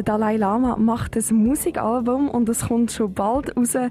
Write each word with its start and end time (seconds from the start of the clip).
Der 0.00 0.16
Dalai 0.16 0.38
Lama 0.38 0.76
macht 0.78 1.14
ein 1.14 1.36
Musikalbum 1.36 2.30
und 2.30 2.48
es 2.48 2.68
kommt 2.68 2.90
schon 2.90 3.12
bald 3.12 3.54
raus. 3.54 3.72
Der 3.72 3.90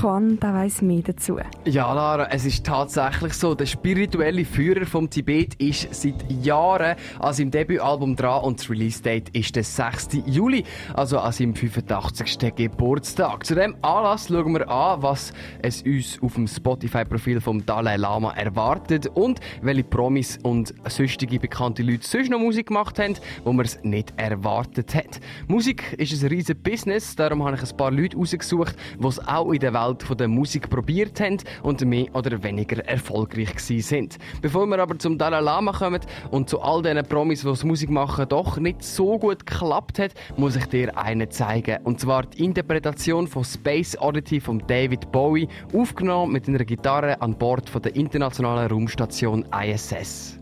Quan, 0.00 0.40
der 0.40 0.54
weiss 0.54 0.80
mehr 0.80 1.02
dazu. 1.02 1.36
Ja, 1.66 1.92
Lara, 1.92 2.28
es 2.30 2.46
ist 2.46 2.64
tatsächlich 2.64 3.34
so. 3.34 3.54
Der 3.54 3.66
spirituelle 3.66 4.46
Führer 4.46 4.86
vom 4.86 5.10
Tibet 5.10 5.56
ist 5.56 5.92
seit 5.92 6.14
Jahren 6.30 6.96
an 7.18 7.34
seinem 7.34 7.50
Debütalbum 7.50 8.16
dran 8.16 8.44
und 8.44 8.60
das 8.60 8.70
Release-Date 8.70 9.28
ist 9.36 9.54
der 9.54 9.64
6. 9.64 10.20
Juli, 10.24 10.64
also 10.94 11.18
an 11.18 11.32
seinem 11.32 11.54
85. 11.54 12.54
Geburtstag. 12.54 13.44
Zu 13.44 13.54
dem 13.54 13.74
Anlass 13.82 14.28
schauen 14.28 14.54
wir 14.54 14.66
an, 14.70 15.02
was 15.02 15.34
es 15.60 15.82
uns 15.82 16.22
auf 16.22 16.34
dem 16.34 16.46
Spotify-Profil 16.46 17.42
vom 17.42 17.66
Dalai 17.66 17.96
Lama 17.96 18.32
erwartet 18.32 19.08
und 19.08 19.40
welche 19.60 19.84
Promis 19.84 20.38
und 20.42 20.72
sonstige 20.88 21.38
bekannte 21.38 21.82
Leute 21.82 22.06
sonst 22.06 22.30
noch 22.30 22.38
Musik 22.38 22.68
gemacht 22.68 22.98
haben, 22.98 23.16
wo 23.44 23.52
man 23.52 23.66
es 23.66 23.78
nicht 23.82 24.14
erwartet 24.16 24.94
hat. 24.94 25.20
Musik 25.50 25.94
ist 25.94 26.12
ein 26.22 26.28
riesiges 26.28 26.62
Business, 26.62 27.16
darum 27.16 27.42
habe 27.44 27.56
ich 27.56 27.68
ein 27.68 27.76
paar 27.76 27.90
Leute 27.90 28.16
rausgesucht, 28.16 28.76
die 29.00 29.06
es 29.08 29.18
auch 29.26 29.50
in 29.50 29.58
der 29.58 29.74
Welt 29.74 30.06
der 30.20 30.28
Musik 30.28 30.70
probiert 30.70 31.18
haben 31.18 31.38
und 31.64 31.84
mehr 31.84 32.06
oder 32.14 32.40
weniger 32.44 32.84
erfolgreich 32.86 33.58
sind. 33.58 34.18
Bevor 34.40 34.68
wir 34.68 34.78
aber 34.78 34.96
zum 34.96 35.18
Dalai 35.18 35.40
Lama 35.40 35.72
kommen 35.72 36.02
und 36.30 36.48
zu 36.48 36.60
all 36.60 36.82
diesen 36.82 37.04
Promis, 37.04 37.40
die 37.40 37.66
Musik 37.66 37.90
machen, 37.90 38.28
doch 38.28 38.58
nicht 38.58 38.84
so 38.84 39.18
gut 39.18 39.44
geklappt 39.44 39.98
hat, 39.98 40.12
muss 40.36 40.54
ich 40.54 40.66
dir 40.66 40.96
einen 40.96 41.28
zeigen. 41.32 41.78
Und 41.82 41.98
zwar 41.98 42.26
die 42.26 42.44
Interpretation 42.44 43.26
von 43.26 43.42
Space 43.42 44.00
Oddity 44.00 44.38
von 44.38 44.62
David 44.68 45.10
Bowie, 45.10 45.48
aufgenommen 45.74 46.32
mit 46.32 46.46
einer 46.46 46.64
Gitarre 46.64 47.20
an 47.20 47.36
Bord 47.36 47.68
von 47.68 47.82
der 47.82 47.96
internationalen 47.96 48.70
Raumstation 48.70 49.44
ISS. 49.52 50.39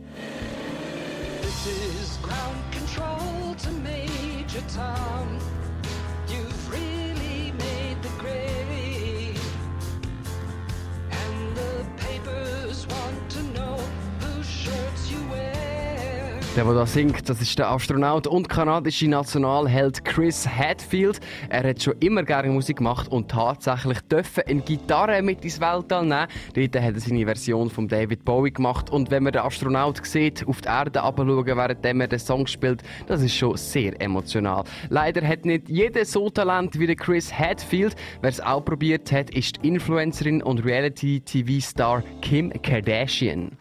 Der, 16.58 16.64
der 16.64 16.74
da 16.74 16.86
singt, 16.86 17.28
das 17.28 17.40
ist 17.40 17.56
der 17.56 17.70
Astronaut 17.70 18.26
und 18.26 18.48
kanadische 18.48 19.06
Nationalheld 19.06 20.04
Chris 20.04 20.44
Hadfield. 20.44 21.20
Er 21.50 21.62
hat 21.62 21.80
schon 21.80 21.94
immer 22.00 22.24
gerne 22.24 22.50
Musik 22.50 22.78
gemacht 22.78 23.06
und 23.12 23.30
tatsächlich 23.30 24.00
dürfen 24.00 24.42
eine 24.44 24.62
Gitarre 24.62 25.22
mit 25.22 25.44
ins 25.44 25.60
Weltall 25.60 26.04
nehmen. 26.04 26.26
Dort 26.54 26.84
hat 26.84 26.94
er 26.94 27.00
seine 27.00 27.24
Version 27.26 27.70
von 27.70 27.86
David 27.86 28.24
Bowie 28.24 28.50
gemacht. 28.50 28.90
Und 28.90 29.08
wenn 29.12 29.22
man 29.22 29.34
den 29.34 29.42
Astronaut 29.42 30.04
sieht, 30.04 30.48
auf 30.48 30.60
die 30.60 30.66
Erde 30.66 31.00
abschauen, 31.00 31.46
während 31.46 31.84
er 31.84 32.08
den 32.08 32.18
Song 32.18 32.44
spielt, 32.48 32.82
das 33.06 33.22
ist 33.22 33.36
schon 33.36 33.56
sehr 33.56 33.92
emotional. 34.02 34.64
Leider 34.88 35.24
hat 35.24 35.44
nicht 35.44 35.68
jeder 35.68 36.04
so 36.04 36.28
Talent 36.28 36.76
wie 36.76 36.88
der 36.88 36.96
Chris 36.96 37.32
Hadfield. 37.32 37.94
Wer 38.20 38.30
es 38.30 38.40
auch 38.40 38.64
probiert 38.64 39.12
hat, 39.12 39.30
ist 39.30 39.62
die 39.62 39.68
Influencerin 39.68 40.42
und 40.42 40.64
Reality-TV-Star 40.64 42.02
Kim 42.20 42.50
Kardashian. 42.62 43.52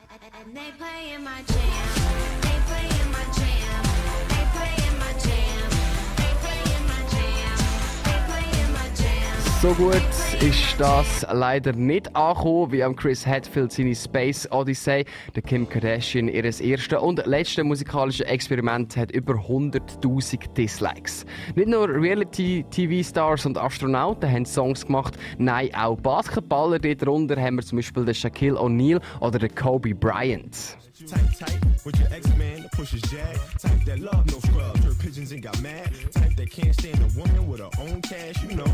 So 9.59 9.73
gut 9.73 9.95
ist 10.39 10.75
das 10.77 11.25
leider 11.31 11.73
nicht 11.73 12.16
angekommen, 12.16 12.72
wie 12.72 12.83
am 12.83 12.95
Chris 12.95 13.25
Hadfield 13.25 13.72
seine 13.72 13.95
Space 13.95 14.47
Odyssey. 14.52 15.03
Der 15.36 15.41
Kim 15.41 15.67
Kardashian 15.67 16.27
ihres 16.27 16.61
ersten 16.61 16.97
und 16.97 17.25
letzten 17.25 17.66
musikalischen 17.66 18.27
Experiment 18.27 18.95
hat 18.95 19.11
über 19.11 19.33
100.000 19.33 20.53
Dislikes. 20.53 21.25
Nicht 21.55 21.69
nur 21.69 21.89
Reality-TV-Stars 21.89 23.47
und 23.47 23.58
Astronauten 23.58 24.31
haben 24.31 24.45
Songs 24.45 24.86
gemacht, 24.86 25.17
nein, 25.39 25.73
auch 25.73 25.97
Basketballer. 25.97 26.77
Darunter 26.77 27.42
haben 27.42 27.55
wir 27.55 27.64
zum 27.64 27.80
Beispiel 27.80 28.05
den 28.05 28.14
Shaquille 28.14 28.59
O'Neal 28.59 29.02
oder 29.21 29.39
den 29.39 29.55
Kobe 29.55 29.95
Bryant. 29.95 30.77
Type 30.93 31.20
tight 31.37 31.67
with 31.87 31.99
your 32.02 32.14
ex-man 32.14 32.64
that 32.64 32.71
pushes 32.73 33.02
jag. 33.09 33.33
Type 33.58 33.86
that 33.86 33.99
love 33.99 34.25
no 34.25 34.39
scrubs, 34.39 34.83
her 34.83 34.93
pigeons 34.99 35.31
and 35.31 35.42
got 35.42 35.59
mad. 35.61 35.89
Type 36.11 36.36
that 36.36 36.49
can't 36.52 36.73
stand 36.73 36.99
a 36.99 37.08
woman 37.17 37.48
with 37.49 37.61
her 37.61 37.70
own 37.80 38.02
cash, 38.02 38.43
you 38.43 38.55
know. 38.55 38.67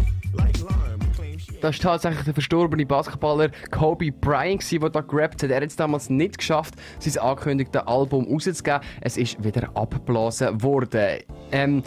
Das 1.62 1.76
war 1.76 1.92
tatsächlich 1.92 2.26
der 2.26 2.34
verstorbene 2.34 2.86
Basketballer 2.86 3.52
Kobe 3.70 4.12
Bryant, 4.12 4.70
der 4.72 4.90
da 4.90 5.02
gerappt 5.02 5.44
hat. 5.44 5.52
Er 5.52 5.58
hat 5.58 5.64
es 5.64 5.76
damals 5.76 6.10
nicht 6.10 6.40
geschafft, 6.40 6.74
sein 7.00 7.22
angekündigtes 7.22 7.84
Album 7.84 8.26
rauszugeben. 8.26 8.82
Es 9.02 9.18
ist 9.18 9.42
wieder 9.44 9.70
abgeblasen 9.76 10.62
worden. 10.64 11.20
Ähm, 11.52 11.84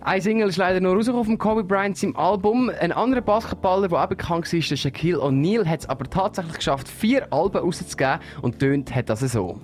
ein 0.00 0.20
Single 0.20 0.48
ist 0.48 0.56
leider 0.56 0.80
nur 0.80 0.94
rausgekommen 0.94 1.26
von 1.26 1.38
Kobe 1.38 1.64
Bryant 1.64 2.02
im 2.02 2.16
Album. 2.16 2.70
Ein 2.80 2.92
anderer 2.92 3.20
Basketballer, 3.20 3.88
der 3.88 4.02
auch 4.02 4.08
bekannt 4.08 4.50
war, 4.52 4.60
Shaquille 4.62 5.18
O'Neal, 5.18 5.66
hat 5.66 5.80
es 5.80 5.88
aber 5.88 6.08
tatsächlich 6.08 6.56
geschafft, 6.56 6.88
vier 6.88 7.32
Alben 7.32 7.58
rauszugeben 7.58 8.20
und 8.40 8.58
tönt 8.58 8.94
hat 8.94 9.10
das 9.10 9.20
so. 9.20 9.60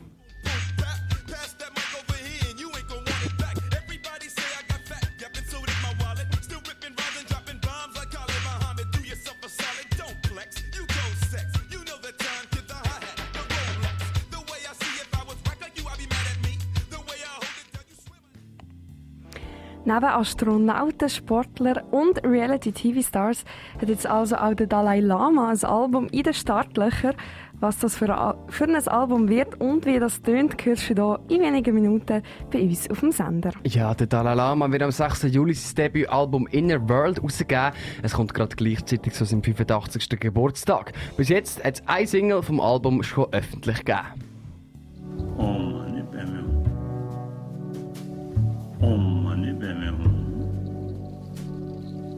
Neben 19.86 20.04
Astronauten, 20.04 21.08
Sportler 21.08 21.82
und 21.90 22.22
Reality-TV-Stars 22.22 23.44
hat 23.80 23.88
jetzt 23.88 24.06
also 24.06 24.36
auch 24.36 24.52
der 24.52 24.66
Dalai 24.66 25.00
Lama 25.00 25.48
ein 25.48 25.64
Album 25.64 26.06
in 26.08 26.22
den 26.22 26.34
Startlöchern. 26.34 27.14
Was 27.60 27.78
das 27.78 27.96
für 27.96 28.14
ein, 28.14 28.34
für 28.48 28.64
ein 28.64 28.88
Album 28.88 29.28
wird 29.30 29.58
und 29.58 29.86
wie 29.86 29.98
das 29.98 30.20
tönt, 30.20 30.62
hörst 30.64 30.90
du 30.90 30.94
hier 30.94 31.20
in 31.28 31.42
wenigen 31.42 31.74
Minuten 31.74 32.22
bei 32.50 32.60
uns 32.60 32.90
auf 32.90 33.00
dem 33.00 33.10
Sender. 33.10 33.52
Ja, 33.64 33.94
der 33.94 34.06
Dalai 34.06 34.34
Lama 34.34 34.70
wird 34.70 34.82
am 34.82 34.90
6. 34.90 35.22
Juli 35.24 35.54
sein 35.54 35.76
Debütalbum 35.76 36.46
Inner 36.48 36.86
World 36.86 37.22
rausgeben. 37.22 37.72
Es 38.02 38.12
kommt 38.12 38.34
gerade 38.34 38.56
gleichzeitig 38.56 39.14
zu 39.14 39.24
seinem 39.24 39.42
85. 39.42 40.20
Geburtstag. 40.20 40.92
Bis 41.16 41.30
jetzt 41.30 41.64
hat 41.64 41.74
es 41.74 41.82
ein 41.86 42.06
Single 42.06 42.42
vom 42.42 42.60
Album 42.60 43.02
schon 43.02 43.32
öffentlich 43.32 43.78
gegeben. 43.84 44.29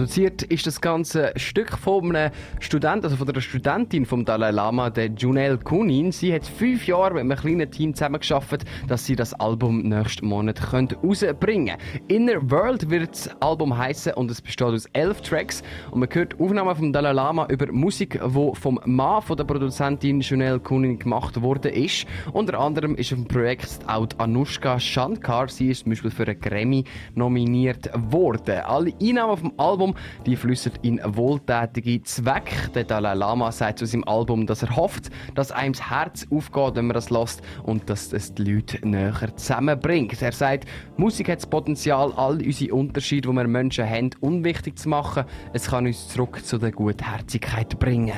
Produziert 0.00 0.44
ist 0.44 0.66
das 0.66 0.80
ganze 0.80 1.30
Stück 1.36 1.76
von 1.76 2.16
einem 2.16 2.32
Studenten, 2.58 3.04
also 3.04 3.16
von 3.16 3.28
einer 3.28 3.42
Studentin 3.42 4.06
vom 4.06 4.24
Dalai 4.24 4.50
Lama, 4.50 4.88
der 4.88 5.10
Junel 5.10 5.58
Kunin. 5.58 6.10
Sie 6.10 6.32
hat 6.32 6.46
fünf 6.46 6.86
Jahre 6.86 7.12
mit 7.12 7.20
einem 7.20 7.36
kleinen 7.36 7.70
Team 7.70 7.94
zusammengearbeitet, 7.94 8.66
dass 8.88 9.04
sie 9.04 9.14
das 9.14 9.34
Album 9.34 9.82
nächsten 9.82 10.26
Monat 10.26 10.72
rausbringen 10.72 11.76
können. 11.76 12.08
Inner 12.08 12.50
World 12.50 12.88
wird 12.88 13.10
das 13.10 13.28
Album 13.42 13.76
heißen 13.76 14.14
und 14.14 14.30
es 14.30 14.40
besteht 14.40 14.68
aus 14.68 14.86
elf 14.94 15.20
Tracks. 15.20 15.62
Und 15.90 16.00
man 16.00 16.08
hört 16.10 16.40
Aufnahmen 16.40 16.74
vom 16.74 16.94
Dalai 16.94 17.12
Lama 17.12 17.46
über 17.50 17.70
Musik, 17.70 18.18
die 18.24 18.50
vom 18.54 18.80
Mann 18.86 19.20
von 19.20 19.36
der 19.36 19.44
Produzentin 19.44 20.22
Junel 20.22 20.60
Kunin 20.60 20.98
gemacht 20.98 21.36
ist. 21.36 22.06
Unter 22.32 22.58
anderem 22.58 22.94
ist 22.94 23.12
auf 23.12 23.18
dem 23.18 23.28
Projekt 23.28 23.80
auch 23.86 24.08
Anushka 24.16 24.80
Shankar. 24.80 25.48
Sie 25.48 25.68
ist 25.68 25.80
zum 25.82 25.90
Beispiel 25.90 26.10
für 26.10 26.26
einen 26.26 26.40
Grammy 26.40 26.84
nominiert 27.14 27.90
worden. 28.10 28.60
Alle 28.64 28.94
Einnahmen 28.98 29.36
vom 29.36 29.52
Album 29.58 29.89
Album, 29.90 29.94
die 30.26 30.36
flüstert 30.36 30.78
in 30.82 31.00
wohltätige 31.04 32.02
Zwecke. 32.02 32.70
Der 32.74 32.84
Dalai 32.84 33.14
Lama 33.14 33.52
sagt 33.52 33.78
zu 33.78 33.86
seinem 33.86 34.04
Album, 34.04 34.46
dass 34.46 34.62
er 34.62 34.76
hofft, 34.76 35.10
dass 35.34 35.52
einem 35.52 35.72
das 35.72 35.90
Herz 35.90 36.26
aufgeht, 36.30 36.76
wenn 36.76 36.86
man 36.86 36.94
das 36.94 37.10
lässt 37.10 37.42
und 37.64 37.88
dass 37.88 38.12
es 38.12 38.34
die 38.34 38.54
Leute 38.54 38.86
näher 38.86 39.34
zusammenbringt. 39.36 40.20
Er 40.22 40.32
sagt, 40.32 40.66
Musik 40.96 41.28
hat 41.28 41.38
das 41.38 41.46
Potenzial, 41.46 42.12
all 42.16 42.36
unsere 42.36 42.74
Unterschiede, 42.74 43.28
die 43.28 43.34
wir 43.34 43.46
Menschen 43.46 43.88
haben, 43.88 44.10
unwichtig 44.20 44.78
zu 44.78 44.88
machen. 44.88 45.24
Es 45.52 45.70
kann 45.70 45.86
uns 45.86 46.08
zurück 46.08 46.44
zu 46.44 46.58
der 46.58 46.72
Gutherzigkeit 46.72 47.78
bringen. 47.78 48.16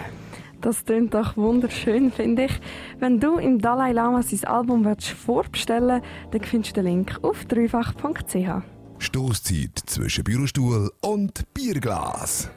Das 0.61 0.85
klingt 0.85 1.12
doch 1.14 1.37
wunderschön, 1.37 2.12
finde 2.12 2.44
ich. 2.44 2.61
Wenn 3.00 3.19
du 3.19 3.37
im 3.37 3.58
Dalai 3.58 3.93
Lama 3.93 4.23
sein 4.23 4.49
Album 4.49 4.87
vorbestellen 4.96 6.02
willst, 6.02 6.35
dann 6.35 6.43
findest 6.43 6.76
du 6.76 6.82
den 6.82 6.93
Link 6.93 7.19
auf 7.23 7.44
dreifach.ch. 7.46 8.81
Stoßzeit 9.02 9.82
zwischen 9.87 10.25
Bürostuhl 10.25 10.93
und 11.00 11.43
Bierglas. 11.52 12.49